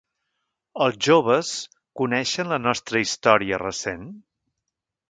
[0.85, 1.51] Els joves
[2.01, 4.11] coneixen la nostra història recent?